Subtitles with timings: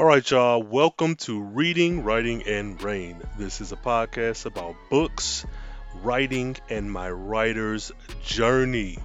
[0.00, 0.62] All right, y'all.
[0.62, 3.20] Welcome to Reading, Writing, and Rhayne.
[3.36, 5.44] This is a podcast about books,
[6.02, 7.92] writing, and my writer's
[8.24, 8.96] journey.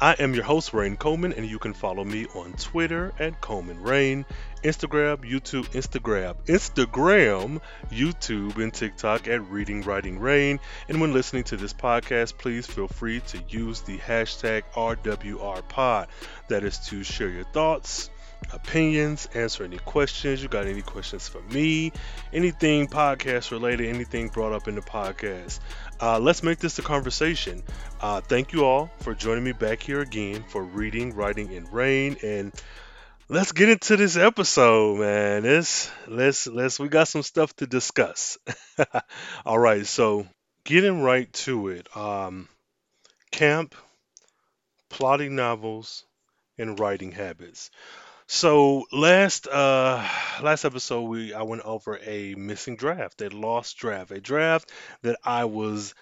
[0.00, 3.82] I am your host, Rhayne Coleman, and you can follow me on Twitter at Coleman
[3.82, 4.24] Rhayne,
[4.64, 7.60] Instagram, YouTube, Instagram, Instagram,
[7.90, 10.60] YouTube, and TikTok at Reading, Writing, Rhayne.
[10.88, 16.06] And when listening to this podcast, please feel free to use the hashtag RWRPod.
[16.48, 18.08] That is to share your thoughts
[18.52, 20.42] opinions, answer any questions.
[20.42, 21.92] You got any questions for me?
[22.32, 25.60] Anything podcast related, anything brought up in the podcast.
[26.00, 27.62] Uh, let's make this a conversation.
[28.00, 32.22] Uh, thank you all for joining me back here again for reading, writing and Rhayne,
[32.22, 32.52] and
[33.28, 35.42] let's get into this episode, man.
[35.44, 38.38] Let's let's let's we got some stuff to discuss.
[39.46, 40.26] all right, so
[40.64, 41.96] getting right to it.
[41.96, 42.48] Um,
[43.32, 43.74] camp,
[44.90, 46.04] plotting novels,
[46.58, 47.70] and writing habits.
[48.28, 50.06] So last uh
[50.42, 54.70] last episode we I went over a missing draft, a lost draft, a draft
[55.02, 55.94] that I was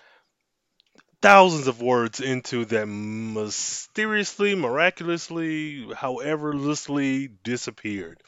[1.23, 8.21] thousands of words into that mysteriously, miraculously, howeverlessly disappeared.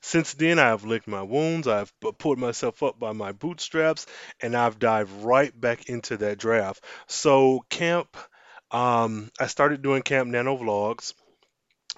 [0.00, 4.06] Since then, I have licked my wounds, I've pulled myself up by my bootstraps,
[4.40, 6.82] and I've dived right back into that draft.
[7.06, 8.16] So, camp,
[8.70, 11.12] um, I started doing Camp NaNo vlogs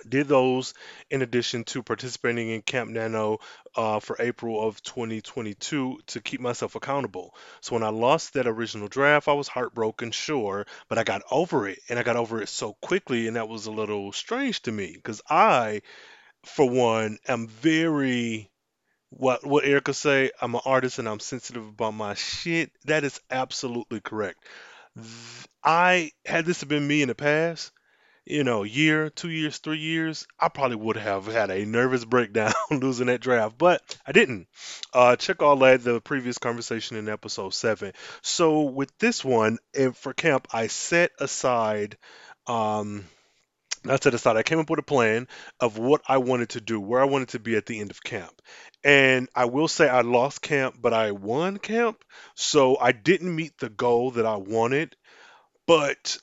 [0.09, 0.75] did those
[1.11, 3.39] in addition to participating in Camp NaNo
[3.77, 7.35] uh, for April of 2022 to keep myself accountable.
[7.61, 11.69] So when I lost that original draft, I was heartbroken, sure, but I got over
[11.69, 14.73] it, and I got over it so quickly, and that was a little strange to
[14.73, 15.83] me because I,
[16.45, 18.51] for one, am very
[19.11, 20.31] what what Erica say.
[20.41, 22.73] I'm an artist and I'm sensitive about my shit.
[22.87, 24.39] That is absolutely correct.
[25.65, 27.73] I had this been me in the past
[28.25, 32.53] you know, year, two years, three years, I probably would have had a nervous breakdown
[32.71, 34.47] losing that draft, but I didn't.
[34.93, 37.93] Uh, check all that, the previous conversation in episode seven.
[38.23, 41.97] So with this one, and for camp, I set aside,
[42.47, 43.05] um,
[43.85, 45.27] not set aside, I came up with a plan
[45.59, 48.03] of what I wanted to do, where I wanted to be at the end of
[48.03, 48.41] camp.
[48.85, 52.05] And I will say I lost camp, but I won camp.
[52.37, 54.95] So I didn't meet the goal that I wanted,
[55.67, 56.19] but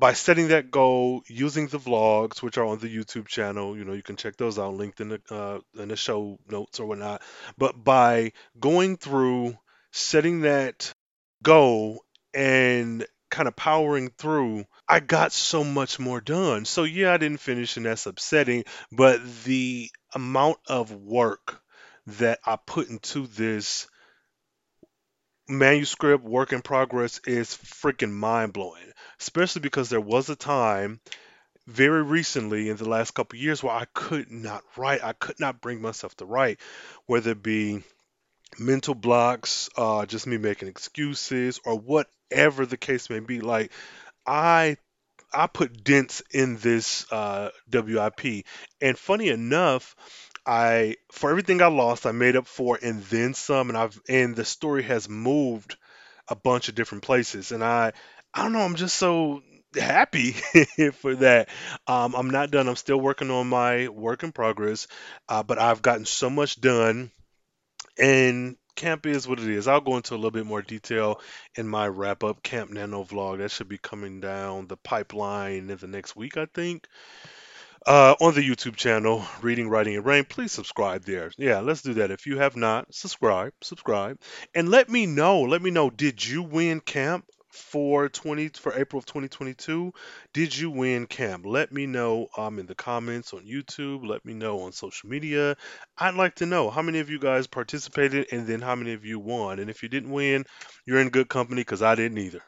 [0.00, 3.92] by setting that goal, using the vlogs, which are on the YouTube channel, you know,
[3.92, 7.22] you can check those out, linked in the uh, in the show notes or whatnot.
[7.58, 9.58] But by going through
[9.92, 10.92] setting that
[11.42, 12.02] goal
[12.32, 16.64] and kind of powering through, I got so much more done.
[16.64, 18.64] So yeah, I didn't finish, and that's upsetting.
[18.90, 21.60] But the amount of work
[22.06, 23.86] that I put into this
[25.46, 31.00] manuscript work in progress is freaking mind blowing especially because there was a time
[31.66, 35.04] very recently in the last couple years where I could not write.
[35.04, 36.58] I could not bring myself to write,
[37.06, 37.82] whether it be
[38.58, 43.40] mental blocks, uh, just me making excuses, or whatever the case may be.
[43.40, 43.72] Like
[44.26, 44.76] I
[45.32, 48.44] I put dents in this uh, WIP,
[48.80, 49.94] and funny enough,
[50.44, 54.34] I for everything I lost, I made up for and then some, and I've and
[54.34, 55.76] the story has moved
[56.26, 57.92] a bunch of different places, and I
[58.34, 58.60] I don't know.
[58.60, 59.42] I'm just so
[59.74, 60.32] happy
[61.00, 61.48] for that.
[61.86, 62.68] Um, I'm not done.
[62.68, 64.86] I'm still working on my work in progress,
[65.28, 67.10] uh, but I've gotten so much done.
[67.98, 69.68] And camp is what it is.
[69.68, 71.20] I'll go into a little bit more detail
[71.56, 73.38] in my wrap up Camp NaNo vlog.
[73.38, 76.86] That should be coming down the pipeline in the next week, I think.
[77.86, 81.32] Uh, on the YouTube channel, Reading, Writing, and Rhayne, please subscribe there.
[81.38, 82.10] Yeah, let's do that.
[82.10, 84.18] If you have not, subscribe, subscribe,
[84.54, 85.42] and let me know.
[85.42, 85.88] Let me know.
[85.88, 87.24] Did you win camp?
[87.50, 89.92] For 20 for April of 2022.
[90.32, 91.44] Did you win camp?
[91.46, 94.06] Let me know um in the comments on YouTube.
[94.06, 95.56] Let me know on social media.
[95.98, 99.04] I'd like to know how many of you guys participated and then how many of
[99.04, 99.58] you won.
[99.58, 100.44] And if you didn't win,
[100.86, 102.42] you're in good company because I didn't either.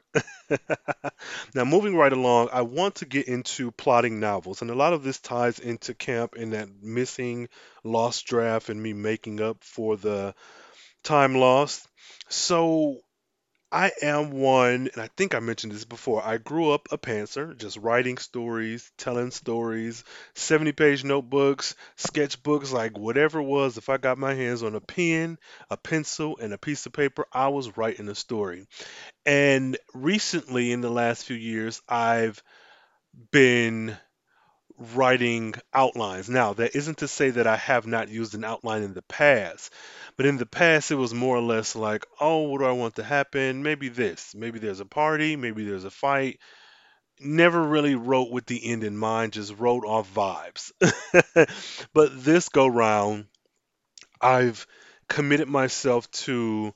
[1.54, 5.02] now, moving right along, I want to get into plotting novels, and a lot of
[5.02, 7.48] this ties into camp and that missing
[7.84, 10.34] lost draft and me making up for the
[11.02, 11.86] time lost.
[12.28, 12.98] So
[13.72, 16.22] I am one, and I think I mentioned this before.
[16.24, 20.04] I grew up a pantser, just writing stories, telling stories,
[20.34, 23.78] 70 page notebooks, sketchbooks, like whatever it was.
[23.78, 25.38] If I got my hands on a pen,
[25.70, 28.68] a pencil, and a piece of paper, I was writing a story.
[29.26, 32.42] And recently, in the last few years, I've
[33.30, 33.96] been
[34.94, 36.28] writing outlines.
[36.28, 39.72] Now, that isn't to say that I have not used an outline in the past,
[40.16, 42.96] but in the past it was more or less like, oh, what do I want
[42.96, 43.62] to happen?
[43.62, 44.34] Maybe this.
[44.34, 46.38] Maybe there's a party, maybe there's a fight.
[47.20, 50.72] Never really wrote with the end in mind, just wrote off vibes.
[51.94, 53.26] but this go round,
[54.20, 54.66] I've
[55.08, 56.74] committed myself to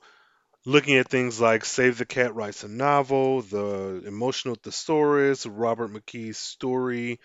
[0.67, 6.37] looking at things like Save the Cat Writes a Novel, The Emotional Thesaurus, Robert McKee's
[6.37, 7.19] story,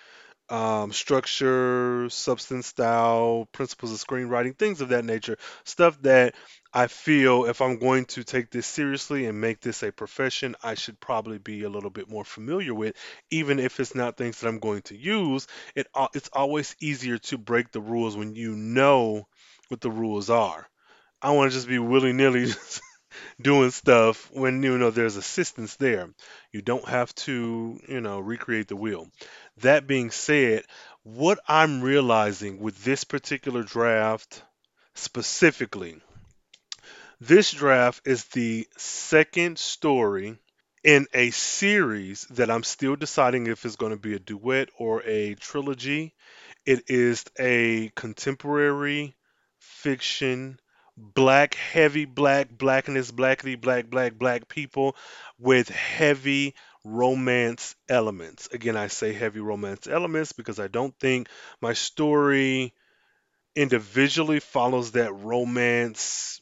[0.52, 5.38] um, structure, substance, style, principles of screenwriting, things of that nature.
[5.64, 6.34] Stuff that
[6.74, 10.74] I feel if I'm going to take this seriously and make this a profession, I
[10.74, 12.96] should probably be a little bit more familiar with,
[13.30, 15.46] even if it's not things that I'm going to use.
[15.74, 19.26] It it's always easier to break the rules when you know
[19.68, 20.68] what the rules are.
[21.22, 22.46] I want to just be willy nilly
[23.40, 26.08] doing stuff when you know there's assistance there.
[26.52, 29.08] You don't have to, you know, recreate the wheel.
[29.58, 30.64] That being said,
[31.02, 34.42] what I'm realizing with this particular draft
[34.94, 36.00] specifically,
[37.20, 40.38] this draft is the second story
[40.84, 45.02] in a series that I'm still deciding if it's going to be a duet or
[45.04, 46.14] a trilogy.
[46.66, 49.14] It is a contemporary
[49.60, 50.58] fiction,
[50.96, 54.96] black, heavy black, blackness, blackity, black, black, black people
[55.38, 56.54] with heavy
[56.84, 58.48] romance elements.
[58.52, 61.28] Again, I say heavy romance elements because I don't think
[61.60, 62.74] my story
[63.54, 66.40] individually follows that romance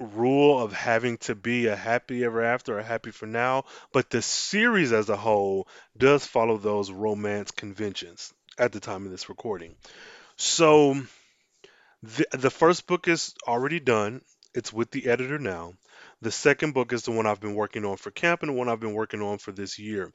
[0.00, 4.22] rule of having to be a happy ever after or happy for now, but the
[4.22, 9.76] series as a whole does follow those romance conventions at the time of this recording.
[10.36, 11.00] So
[12.02, 14.22] the, the first book is already done.
[14.54, 15.74] It's with the editor now.
[16.22, 18.68] The second book is the one I've been working on for camp and the one
[18.68, 20.12] I've been working on for this year.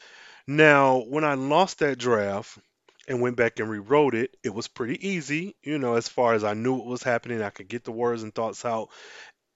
[0.47, 2.57] Now, when I lost that draft
[3.07, 6.43] and went back and rewrote it, it was pretty easy, you know, as far as
[6.43, 8.89] I knew what was happening, I could get the words and thoughts out.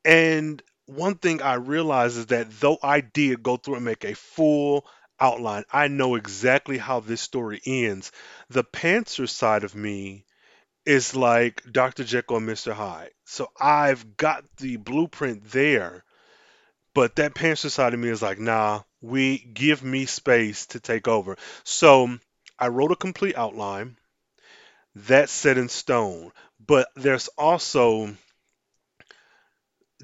[0.06, 4.16] And one thing I realized is that though I did go through and make a
[4.16, 4.88] full
[5.20, 8.12] outline, I know exactly how this story ends.
[8.50, 10.26] The pantser side of me
[10.90, 12.04] is like Dr.
[12.04, 12.74] Jekyll and Mr.
[12.74, 13.12] Hyde.
[13.26, 16.04] So I've got the blueprint there,
[16.96, 21.08] but that pantser side of me is like, nah, we give me space to take
[21.08, 21.38] over.
[21.64, 22.18] So
[22.58, 23.98] I wrote a complete outline
[24.96, 26.32] that's set in stone,
[26.66, 28.10] but there's also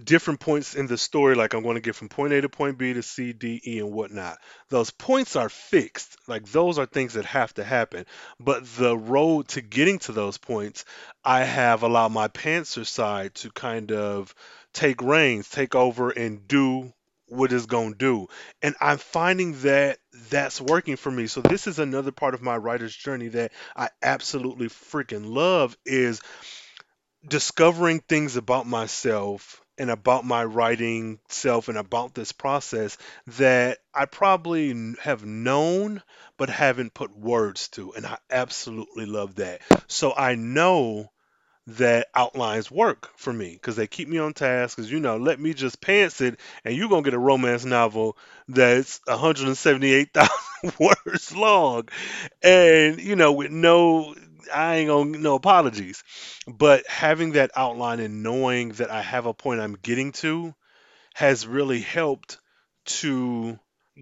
[0.04, 2.78] different points in the story, like I'm going to get from point A to point
[2.78, 4.38] B to C, D, E, and whatnot.
[4.70, 6.18] Those points are fixed.
[6.28, 8.06] Like those are things that have to happen.
[8.40, 10.86] But the road to getting to those points,
[11.24, 14.34] I have allowed my pantser side to kind of
[14.74, 16.92] take reins, take over, and do
[17.28, 18.28] what it's going to do.
[18.62, 19.98] And I'm finding that
[20.30, 21.28] that's working for me.
[21.28, 26.22] So this is another part of my writer's journey that I absolutely freaking love is
[27.28, 34.06] discovering things about myself and about my writing self and about this process that I
[34.06, 36.02] probably have known
[36.38, 37.94] but haven't put words to.
[37.94, 39.62] And I absolutely love that.
[39.88, 41.12] So I know
[41.68, 44.78] that outlines work for me because they keep me on task.
[44.78, 47.66] Because, you know, let me just pants it and you're going to get a romance
[47.66, 48.18] novel
[48.48, 51.90] that's 178,000 words long.
[52.44, 54.14] And, you know, with no
[54.54, 56.04] I ain't gonna no apologies.
[56.48, 60.54] But having that outline and knowing that I have a point I'm getting to
[61.16, 62.40] has really helped
[62.86, 63.60] to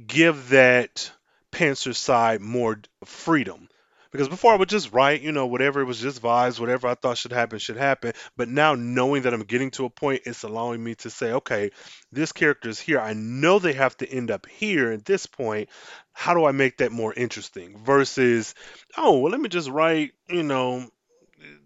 [0.07, 1.11] give that
[1.51, 3.69] pantser side more freedom.
[4.13, 6.93] Because before I would just write, you know, whatever it was just vibes, whatever I
[6.93, 8.13] thought should happen should happen.
[8.37, 11.71] But now knowing that I'm getting to a point, it's allowing me to say, okay,
[12.11, 12.99] this character is here.
[12.99, 15.69] I know they have to end up here at this point.
[16.11, 17.83] How do I make that more interesting?
[17.83, 18.53] Versus,
[18.95, 20.87] oh, well, let me just write, you know,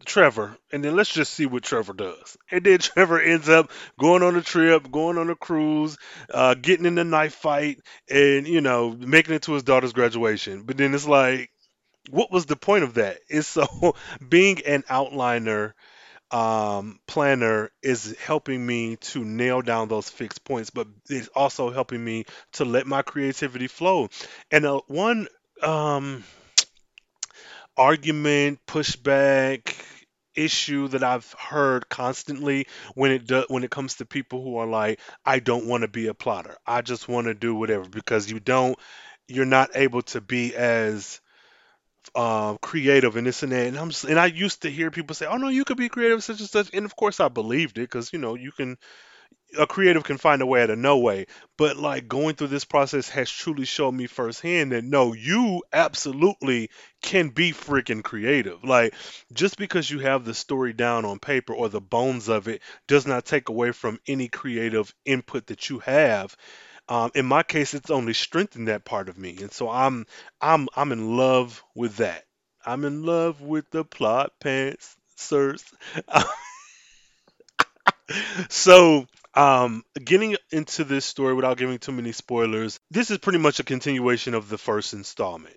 [0.06, 2.38] Trevor, and then let's just see what Trevor does.
[2.50, 5.98] And then Trevor ends up going on a trip, going on a cruise,
[6.34, 10.64] uh, getting in a knife fight, and you know, making it to his daughter's graduation.
[10.64, 11.52] But then it's like,
[12.10, 13.20] what was the point of that?
[13.30, 13.96] It's so
[14.30, 15.74] being an outliner
[16.32, 22.04] um, planner is helping me to nail down those fixed points, but it's also helping
[22.04, 24.10] me to let my creativity flow.
[24.52, 25.28] And uh, one
[25.64, 26.24] um,
[27.78, 29.76] argument, pushback,
[30.36, 34.68] issue that I've heard constantly when it do, when it comes to people who are
[34.68, 36.58] like, I don't want to be a plotter.
[36.66, 38.78] I just want to do whatever because you don't,
[39.28, 41.20] you're not able to be as
[42.16, 43.68] uh, creative and this and that.
[43.68, 45.90] And I'm s- and I used to hear people say, "Oh no, you could be
[45.90, 48.78] creative, such and such." And of course, I believed it because you know you can
[49.58, 51.26] a creative can find a way out of no way.
[51.58, 56.70] But like going through this process has truly shown me firsthand that no, you absolutely
[57.02, 58.64] can be freaking creative.
[58.64, 58.94] Like
[59.34, 63.08] just because you have the story down on paper or the bones of it does
[63.08, 66.36] not take away from any creative input that you have.
[66.90, 70.06] Um, in my case, it's only strengthened that part of me, and so I'm
[70.40, 72.24] I'm I'm in love with that.
[72.66, 75.66] I'm in love with the plot pants, sirs.
[78.50, 83.60] so, um, getting into this story without giving too many spoilers, this is pretty much
[83.60, 85.56] a continuation of the first installment.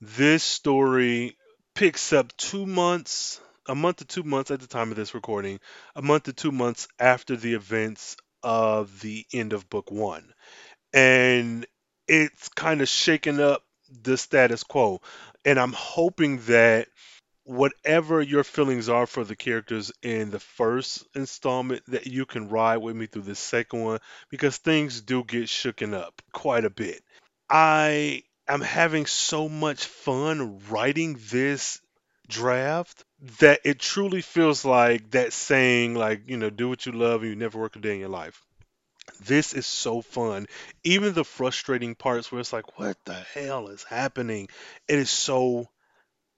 [0.00, 1.36] This story
[1.74, 5.58] picks up two months, a month to two months at the time of this recording,
[5.94, 10.32] a month to two months after the events of the end of book one.
[10.96, 11.66] And
[12.08, 13.62] it's kind of shaking up
[14.02, 15.02] the status quo.
[15.44, 16.88] And I'm hoping that
[17.44, 22.78] whatever your feelings are for the characters in the first installment that you can ride
[22.78, 24.00] with me through the second one
[24.30, 27.02] because things do get shooken up quite a bit.
[27.50, 31.80] I am having so much fun writing this
[32.28, 33.04] draft
[33.40, 37.30] that it truly feels like that saying like, you know, do what you love and
[37.32, 38.45] you never work a day in your life.
[39.20, 40.46] This is so fun.
[40.84, 44.48] Even the frustrating parts where it's like, what the hell is happening?
[44.88, 45.68] It is so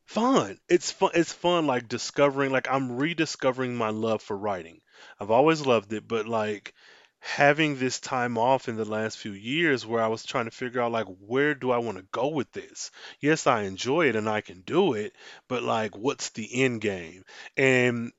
[0.07, 0.59] Fun.
[0.69, 1.11] It's fun.
[1.15, 1.67] It's fun.
[1.67, 2.51] Like discovering.
[2.53, 4.81] Like I'm rediscovering my love for writing.
[5.21, 6.75] I've always loved it, but like
[7.21, 10.81] having this time off in the last few years where I was trying to figure
[10.81, 12.91] out like where do I want to go with this?
[13.21, 15.15] Yes, I enjoy it and I can do it,
[15.49, 17.25] but like what's the end game?
[17.57, 18.13] And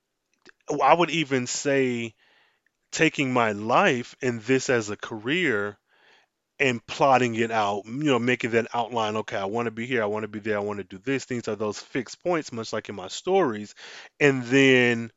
[0.84, 2.16] I would even say
[2.92, 5.78] taking my life and this as a career
[6.60, 9.16] and plotting it out, you know, making that outline.
[9.18, 10.98] Okay, I want to be here, I want to be there, I want to do
[10.98, 11.26] this.
[11.26, 13.76] These are those fixed points, much like in my stories.
[14.20, 15.12] And then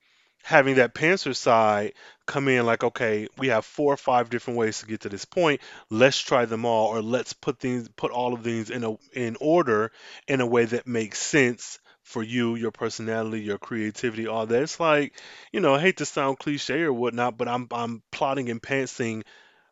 [0.44, 1.92] having that pantser side
[2.26, 5.24] come in like, okay, we have four or five different ways to get to this
[5.24, 5.60] point.
[5.90, 9.36] Let's try them all, or let's put things, put all of these in a in
[9.40, 9.90] order
[10.28, 14.62] in a way that makes sense for you, your personality, your creativity, all that.
[14.62, 15.14] It's like,
[15.52, 19.23] you know, I hate to sound cliche or whatnot, but I'm I'm plotting and pantsing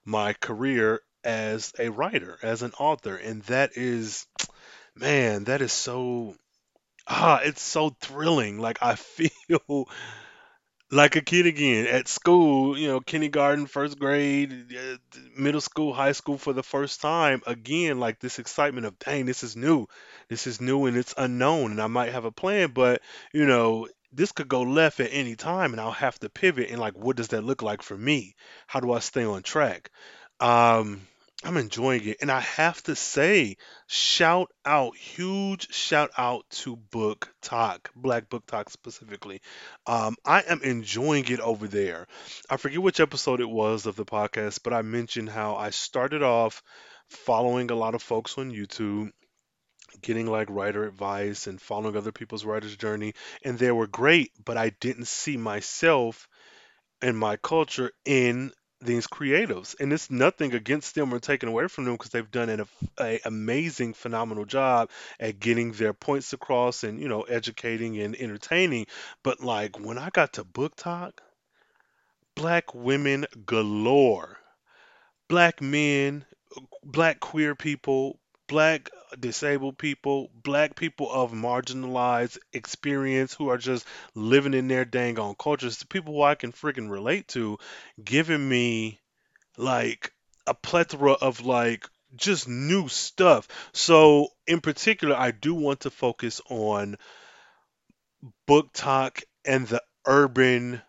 [0.05, 4.27] my career as a writer, as an author, and that is,
[4.97, 6.37] man, that is so
[7.07, 8.59] ah, it's so thrilling.
[8.59, 9.89] Like I feel
[10.91, 14.97] like a kid again at school, you know, kindergarten, first grade, uh,
[15.37, 17.43] middle school, high school for the first time.
[17.47, 19.87] Again, like this excitement of, dang, this is new.
[20.29, 23.89] This is new and it's unknown, and I might have a plan, but you know,
[24.13, 26.71] this could go left at any time, and I'll have to pivot.
[26.71, 28.35] And like, what does that look like for me?
[28.67, 29.91] How do I stay on track?
[30.41, 31.07] Um,
[31.43, 33.57] I'm enjoying it, and I have to say,
[33.87, 39.41] shout out, huge shout out to BookTok, Black BookTok specifically.
[39.87, 42.09] Um, I am enjoying it over there.
[42.51, 46.23] I forget which episode it was of the podcast, but I mentioned how I started
[46.23, 46.63] off
[47.09, 49.11] following a lot of folks on YouTube,
[50.03, 54.59] getting like writer advice and following other people's writer's journey, and they were great, but
[54.59, 56.29] I didn't see myself
[57.01, 59.75] and my culture in these creatives.
[59.79, 62.67] And it's nothing against them or taken away from them because they've done an
[62.99, 68.87] a, amazing, phenomenal job at getting their points across and, you know, educating and entertaining.
[69.23, 71.13] But like when I got to BookTok,
[72.35, 74.39] black women galore,
[75.29, 76.25] black men,
[76.85, 78.20] black queer people,
[78.51, 78.91] black
[79.21, 85.37] disabled people, black people of marginalized experience who are just living in their dang on
[85.37, 87.59] cultures, the people who I can freaking relate to,
[88.03, 88.99] giving me
[89.57, 90.13] like
[90.49, 93.47] a plethora of like just new stuff.
[93.73, 96.97] So in particular, I do want to focus on
[98.49, 100.83] BookTok and the urban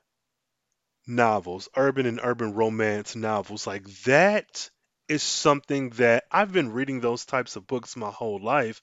[1.05, 3.67] novels, urban and urban romance novels.
[3.67, 4.71] Like that
[5.11, 8.81] is something that I've been reading those types of books my whole life,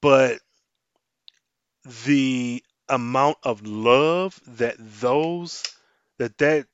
[0.00, 0.40] but
[2.04, 5.62] the amount of love that those
[6.18, 6.66] that that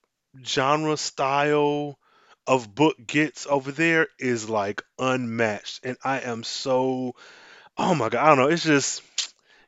[0.45, 1.99] genre style
[2.47, 5.81] of book gets over there is like unmatched.
[5.85, 7.15] And I am so
[7.79, 8.49] oh my god I don't know.
[8.55, 9.03] It's just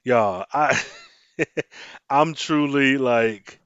[0.04, 0.80] y'all I
[2.10, 3.59] I'm truly like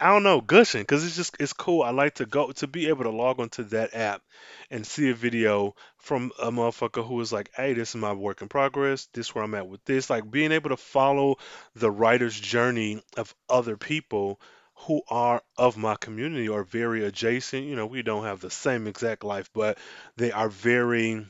[0.00, 1.82] I don't know, gushing because it's just it's cool.
[1.82, 4.22] I like to go to be able to log onto that app
[4.70, 8.42] and see a video from a motherfucker who is like, "Hey, this is my work
[8.42, 9.06] in progress.
[9.12, 11.36] This where I'm at with this." Like being able to follow
[11.74, 14.40] the writer's journey of other people
[14.74, 17.64] who are of my community or very adjacent.
[17.66, 19.78] You know, we don't have the same exact life, but
[20.16, 21.26] they are very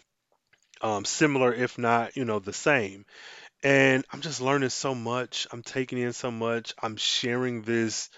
[0.82, 3.04] um, similar, if not, you know, the same.
[3.62, 5.46] And I'm just learning so much.
[5.52, 6.74] I'm taking in so much.
[6.82, 8.10] I'm sharing this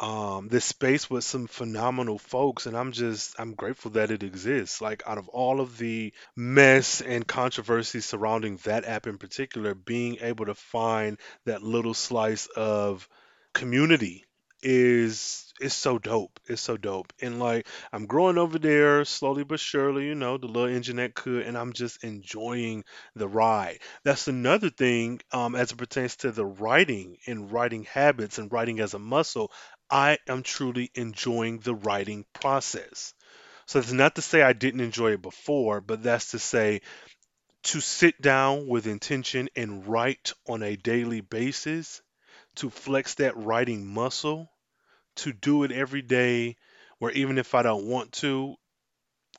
[0.00, 4.80] um this space with some phenomenal folks and I'm just I'm grateful that it exists.
[4.80, 10.18] Like out of all of the mess and controversy surrounding that app in particular, being
[10.20, 13.08] able to find that little slice of
[13.54, 14.24] community
[14.62, 16.40] is is so dope.
[16.48, 17.12] It's so dope.
[17.20, 21.14] And like I'm growing over there slowly but surely, you know, the little engine that
[21.14, 22.84] could, and I'm just enjoying
[23.14, 23.78] the ride.
[24.04, 28.80] That's another thing um, as it pertains to the writing and writing habits and writing
[28.80, 29.52] as a muscle.
[29.92, 33.12] I am truly enjoying the writing process.
[33.66, 36.80] So that's not to say I didn't enjoy it before, but that's to say
[37.64, 42.00] to sit down with intention and write on a daily basis,
[42.56, 44.50] to flex that writing muscle,
[45.16, 46.56] to do it every day,
[46.98, 48.56] where even if I don't want to,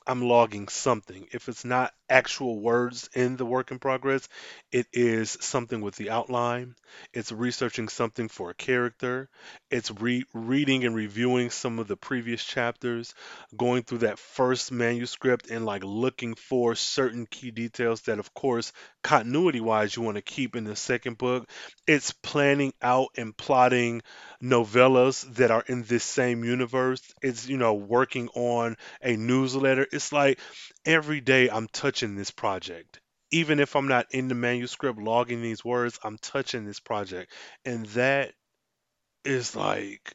[0.06, 1.26] I'm logging something.
[1.32, 4.28] If it's not actual words in the work in progress,
[4.72, 6.74] it is something with the outline.
[7.12, 9.28] It's researching something for a character.
[9.70, 13.14] It's re- reading and reviewing some of the previous chapters,
[13.56, 18.72] going through that first manuscript and like looking for certain key details that, of course,
[19.02, 21.48] continuity wise, you want to keep in the second book.
[21.86, 24.02] It's planning out and plotting
[24.42, 27.02] novellas that are in this same universe.
[27.22, 29.86] It's, you know, working on a newsletter.
[29.92, 30.38] It's like
[30.84, 33.00] every day I'm touching this project.
[33.30, 37.32] Even if I'm not in the manuscript logging these words, I'm touching this project.
[37.64, 38.32] And that
[39.24, 40.14] is like,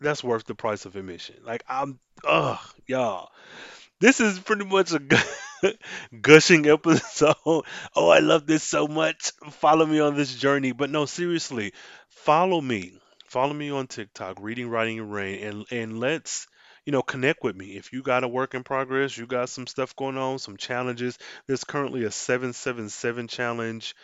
[0.00, 1.36] that's worth the price of admission.
[1.44, 3.30] Like, I'm, ugh, y'all.
[4.00, 5.00] This is pretty much a
[6.20, 7.36] gushing episode.
[7.96, 9.32] Oh, I love this so much.
[9.52, 10.72] Follow me on this journey.
[10.72, 11.72] But no, seriously,
[12.08, 12.98] follow me.
[13.28, 16.48] Follow me on TikTok, Reading, Writing, and Rhayne, and and let's
[16.86, 17.76] you know connect with me.
[17.76, 21.18] If you got a work in progress, you got some stuff going on, some challenges.
[21.46, 23.94] There's currently a 777 challenge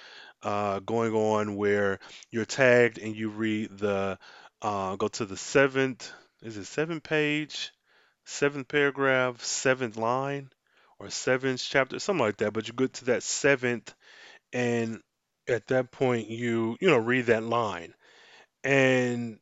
[0.42, 1.98] uh, going on where
[2.30, 4.18] you're tagged and you read the
[4.62, 6.12] uh, go to the seventh.
[6.42, 7.72] Is it seventh page?
[8.26, 10.50] seventh paragraph, seventh line,
[10.98, 12.52] or seventh chapter, something like that.
[12.52, 13.94] But you get to that seventh,
[14.52, 15.00] and
[15.48, 17.94] at that point, you you know read that line.
[18.64, 19.38] And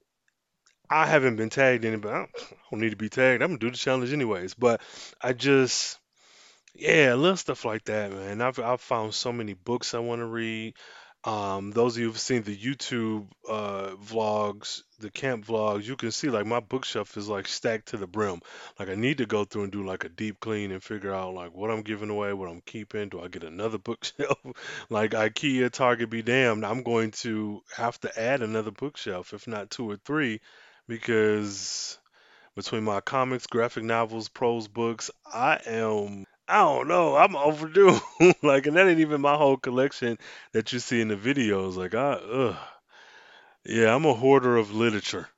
[0.91, 3.43] I haven't been tagged in it, but I don't, I don't need to be tagged.
[3.43, 4.55] I'm gonna do the challenge anyways.
[4.55, 4.81] But
[5.21, 5.99] I just
[6.75, 8.40] yeah, a little stuff like that, man.
[8.42, 10.75] I've I've found so many books I want to read.
[11.25, 16.11] Um, those of you who've seen the YouTube uh, vlogs, the camp vlogs, you can
[16.11, 18.42] see like my bookshelf is like stacked to the brim.
[18.79, 21.33] Like I need to go through and do like a deep clean and figure out
[21.35, 23.09] like what I'm giving away, what I'm keeping.
[23.09, 24.38] Do I get another bookshelf?
[24.90, 26.64] Like IKEA, Target, be damned.
[26.66, 30.40] I'm going to have to add another bookshelf, if not two or three,
[30.88, 31.99] because
[32.57, 37.99] between my comics, graphic novels, prose books, I am I don't know, I'm overdue.
[38.42, 40.18] Like, and that ain't even my whole collection
[40.53, 41.77] that you see in the videos.
[41.77, 42.57] Like, I, ugh,
[43.66, 45.29] yeah, I'm a hoarder of literature.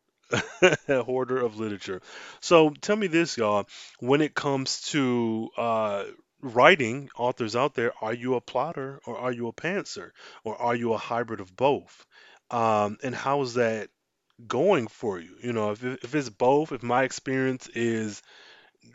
[0.89, 2.01] A hoarder of literature.
[2.41, 3.67] So tell me this, y'all.
[4.01, 6.05] When it comes to uh,
[6.43, 10.11] writing, authors out there, are you a plotter or are you a pantser
[10.45, 12.05] or are you a hybrid of both?
[12.51, 13.89] Um, and how is that
[14.46, 15.37] going for you?
[15.42, 18.22] You know, if, if it's both, if my experience is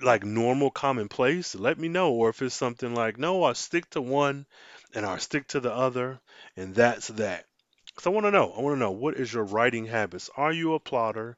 [0.01, 2.13] like normal commonplace, let me know.
[2.13, 4.45] Or if it's something like, no, I stick to one
[4.93, 6.19] and I stick to the other,
[6.55, 7.45] and that's that.
[7.87, 8.51] Because I want to know.
[8.51, 10.29] I want to know what is your writing habits?
[10.35, 11.37] Are you a plotter?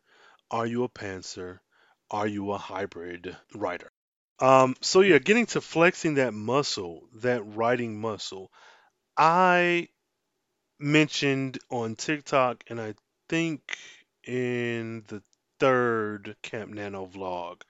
[0.52, 1.60] Are you a pantser?
[2.12, 3.92] Are you a hybrid writer?
[4.40, 8.52] Um, so yeah, getting to flexing that muscle, that writing muscle.
[9.18, 9.88] I
[10.80, 12.96] mentioned on TikTok, and I
[13.34, 13.78] think
[14.28, 15.20] in the
[15.60, 17.62] third Camp NaNo vlog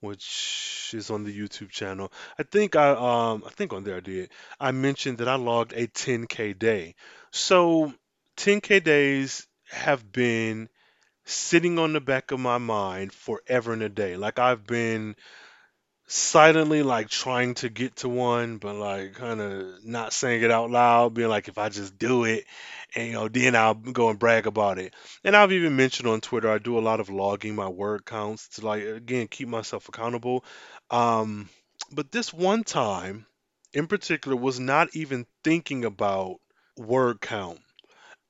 [0.00, 2.12] which is on the YouTube channel.
[2.38, 4.28] I think I um I think on there I did.
[4.60, 6.96] I mentioned that I logged a 10K day.
[7.30, 7.94] So
[8.36, 10.68] 10K days have been
[11.24, 14.18] sitting on the back of my mind forever and a day.
[14.18, 15.16] Like I've been
[16.06, 20.70] silently like trying to get to one, but like kind of not saying it out
[20.70, 22.44] loud, being like if I just do it,
[22.94, 24.94] and you know, then I'll go and brag about it.
[25.24, 28.48] And I've even mentioned on Twitter I do a lot of logging my word counts
[28.50, 30.44] to like again keep myself accountable.
[30.90, 31.48] Um,
[31.92, 33.26] but this one time
[33.72, 36.36] in particular was not even thinking about
[36.76, 37.60] word count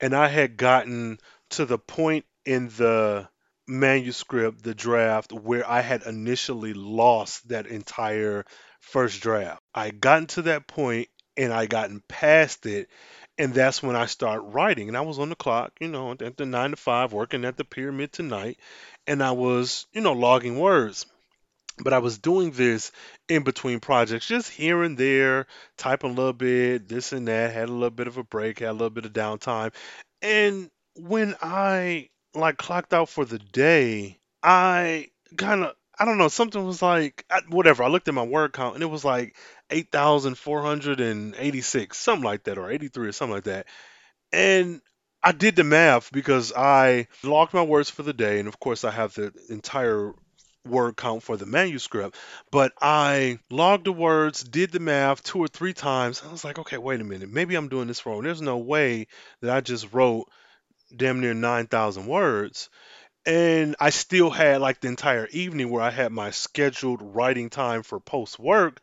[0.00, 1.18] and I had gotten
[1.50, 3.28] to the point in the
[3.68, 8.44] manuscript, the draft, where I had initially lost that entire
[8.80, 9.60] first draft.
[9.74, 12.88] I gotten to that point and I gotten past it,
[13.36, 14.88] and that's when I start writing.
[14.88, 17.56] And I was on the clock, you know, at the nine to five, working at
[17.56, 18.58] the pyramid tonight,
[19.06, 21.06] and I was, you know, logging words.
[21.78, 22.90] But I was doing this
[23.28, 27.68] in between projects, just here and there, typing a little bit, this and that, had
[27.68, 29.74] a little bit of a break, had a little bit of downtime.
[30.22, 32.08] And when I
[32.40, 37.24] like clocked out for the day, I kind of, I don't know, something was like,
[37.48, 37.82] whatever.
[37.82, 39.36] I looked at my word count and it was like
[39.70, 43.66] 8,486, something like that, or 83 or something like that.
[44.32, 44.80] And
[45.22, 48.84] I did the math because I logged my words for the day, and of course,
[48.84, 50.12] I have the entire
[50.64, 52.16] word count for the manuscript.
[52.50, 56.22] But I logged the words, did the math two or three times.
[56.26, 58.22] I was like, okay, wait a minute, maybe I'm doing this wrong.
[58.22, 59.06] There's no way
[59.40, 60.28] that I just wrote
[60.94, 62.68] damn near 9,000 words.
[63.26, 67.82] And I still had like the entire evening where I had my scheduled writing time
[67.84, 68.80] for post work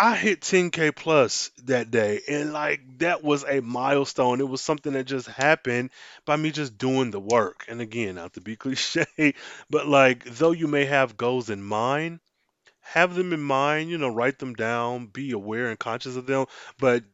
[0.00, 4.40] I hit 10k plus that day, and like that was a milestone.
[4.40, 5.90] It was something that just happened
[6.24, 7.64] by me just doing the work.
[7.68, 9.34] And again, not to be cliche,
[9.70, 12.20] but like though you may have goals in mind,
[12.80, 16.46] have them in mind, you know, write them down, be aware and conscious of them.
[16.78, 17.04] But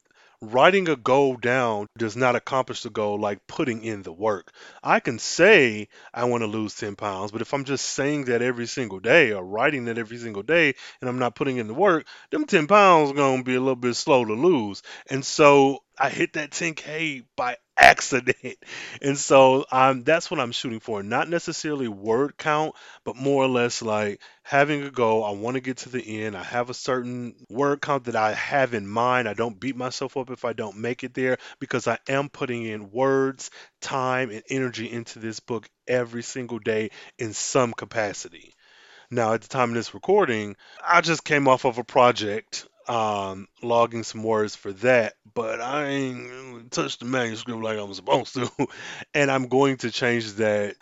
[0.53, 4.53] writing a goal down does not accomplish the goal like putting in the work.
[4.83, 8.43] I can say I want to lose 10 pounds, but if I'm just saying that
[8.43, 11.75] every single day or writing that every single day and I'm not putting in the
[11.75, 14.83] work, them 10 pounds going to be a little bit slow to lose.
[15.09, 18.37] And so I hit that 10K by accident.
[19.03, 21.03] And so um, that's what I'm shooting for.
[21.03, 25.25] Not necessarily word count, but more or less like having a goal.
[25.25, 26.37] I want to get to the end.
[26.37, 29.29] I have a certain word count that I have in mind.
[29.29, 32.65] I don't beat myself up if I don't make it there because I am putting
[32.65, 38.55] in words, time, and energy into this book every single day in some capacity.
[39.11, 43.49] Now, at the time of this recording, I just came off of a project, um,
[43.63, 48.51] logging some words for that, but I ain't touched the manuscript like I'm supposed to.
[49.15, 50.77] And I'm going to change that.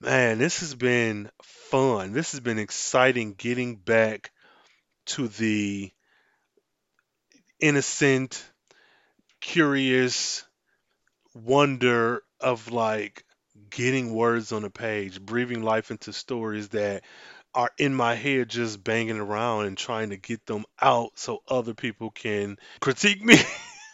[0.00, 2.12] Man, this has been fun.
[2.12, 4.30] This has been exciting getting back
[5.06, 5.90] to the
[7.60, 8.44] innocent,
[9.40, 10.44] curious
[11.34, 13.24] wonder of like
[13.70, 17.04] getting words on a page, breathing life into stories that
[17.54, 21.74] are in my head just banging around and trying to get them out so other
[21.74, 23.36] people can critique me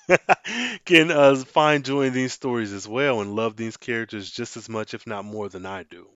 [0.85, 4.69] can uh, find joy in these stories as well and love these characters just as
[4.69, 6.09] much if not more than i do.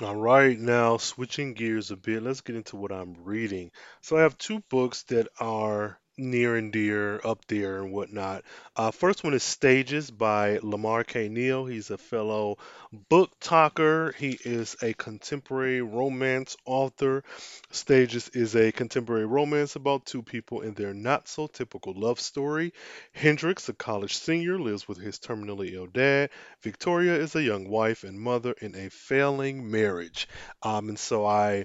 [0.00, 3.70] All right now switching gears a bit let's get into what i'm reading.
[4.00, 8.42] So i have two books that are near and dear up there and whatnot
[8.76, 12.58] uh, first one is stages by lamar k neal he's a fellow
[13.08, 17.22] book talker he is a contemporary romance author
[17.70, 22.74] Stages is a contemporary romance about two people in their not so typical love story.
[23.12, 26.28] Hendrix, a college senior, lives with his terminally ill dad.
[26.60, 30.28] Victoria is a young wife and mother in a failing marriage.
[30.62, 31.64] Um, and so I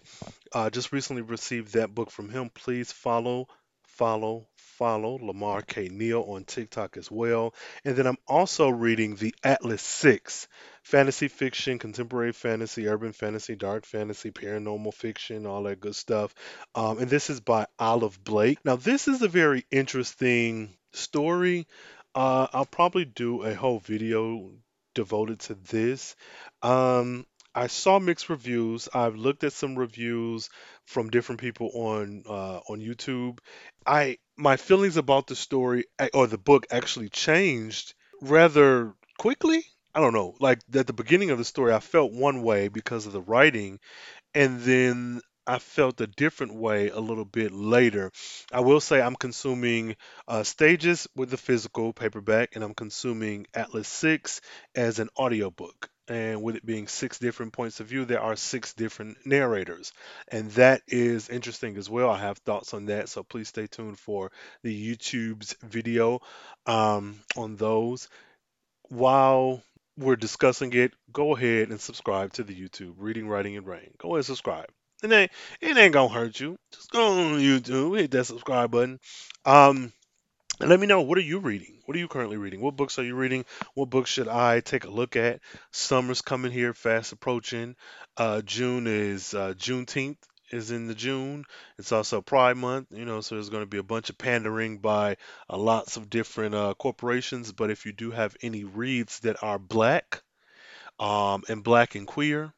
[0.54, 2.50] uh, just recently received that book from him.
[2.50, 3.50] Please follow,
[3.98, 5.90] follow, follow Lamar K.
[5.90, 7.54] Neal on TikTok as well.
[7.84, 10.48] And then I'm also reading The Atlas Six
[10.84, 16.34] fantasy fiction, contemporary fantasy, urban fantasy, dark fantasy, paranormal fiction, all that good stuff.
[16.76, 18.60] Um, and this is by Olive Blake.
[18.64, 21.68] Now, this is a very interesting story.
[22.16, 24.52] Uh, I'll probably do a whole video
[24.96, 26.16] devoted to this.
[26.62, 27.26] Um,
[27.58, 28.88] I saw mixed reviews.
[28.93, 30.50] I've looked at some reviews
[30.86, 33.39] from different people on uh, on YouTube.
[33.86, 39.65] I my feelings about the story a- or the book actually changed rather quickly.
[39.93, 40.36] I don't know.
[40.39, 43.80] Like at the beginning of the story, I felt one way because of the writing,
[44.36, 48.12] and then I felt a different way a little bit later.
[48.52, 49.96] I will say I'm consuming
[50.28, 54.41] uh, Stages with the physical paperback, and I'm consuming Atlas 6
[54.76, 55.89] as an audiobook.
[56.10, 59.91] And with it being six different points of view, there are six different narrators.
[60.30, 62.10] And that is interesting as well.
[62.10, 64.32] I have thoughts on that, so please stay tuned for
[64.63, 66.22] the YouTube's video
[66.65, 68.08] um, on those
[68.89, 69.62] while
[69.98, 73.98] we're discussing it, go ahead and subscribe to the YouTube Reading, Writing, and Rhayne.
[73.98, 74.67] Go ahead and subscribe.
[75.04, 76.58] It ain't it ain't gonna hurt you.
[76.72, 79.00] Just go on YouTube, hit that subscribe button.
[79.46, 79.93] Um,
[80.60, 81.76] and let me know what are you reading?
[81.86, 82.62] What are you currently reading?
[82.62, 83.46] What books are you reading?
[83.74, 85.39] What books should I take a look at?
[85.72, 87.76] Summer's coming here, fast approaching.
[88.15, 90.17] Uh, June is uh, Juneteenth
[90.52, 91.43] is in the June.
[91.78, 94.80] It's also Pride Month, you know, so there's going to be a bunch of pandering
[94.80, 95.17] by
[95.50, 97.52] uh, lots of different uh, corporations.
[97.52, 100.22] But if you do have any reads that are black
[101.00, 102.54] um, and black and queer,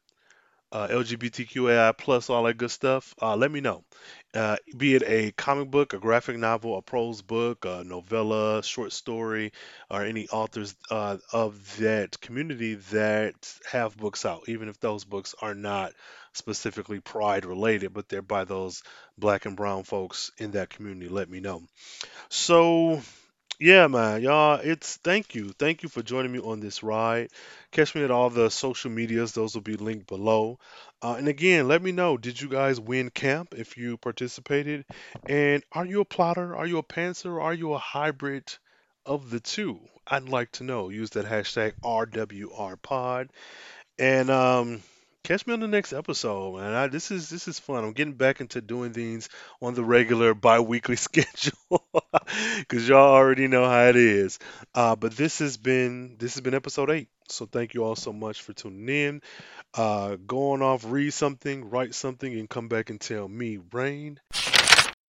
[0.72, 3.84] uh, LGBTQAI plus all that good stuff, uh, let me know.
[4.32, 8.92] Uh, be it a comic book, a graphic novel, a prose book, a novella, short
[8.92, 9.52] story,
[9.90, 13.34] or any authors uh, of that community that
[13.70, 15.92] have books out, even if those books are not
[16.32, 18.84] specifically Pride related, but they're by those
[19.18, 21.62] black and brown folks in that community, let me know.
[22.28, 23.02] So
[23.60, 25.50] yeah, man, y'all, it's thank you.
[25.58, 27.30] Thank you for joining me on this ride.
[27.70, 30.58] Catch me at all the social medias, those will be linked below.
[31.02, 34.84] Uh, and again, let me know, did you guys win camp if you participated?
[35.26, 36.56] And are you a plotter?
[36.56, 37.40] Are you a pantser?
[37.42, 38.52] Are you a hybrid
[39.06, 39.80] of the two?
[40.06, 40.88] I'd like to know.
[40.88, 43.28] Use that hashtag RWRPod
[43.98, 44.82] and um,
[45.24, 46.72] catch me on the next episode, man.
[46.74, 47.84] I, this is this is fun.
[47.84, 49.28] I'm getting back into doing things
[49.60, 51.84] on the regular bi-weekly schedule
[52.58, 54.38] because y'all already know how it is.
[54.74, 57.08] Uh, but this has been this has been episode eight.
[57.28, 59.22] So thank you all so much for tuning in.
[59.72, 64.18] Uh, go on off, read something, write something, and come back and tell me, Rhayne,